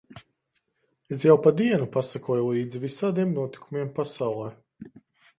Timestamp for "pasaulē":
3.99-4.49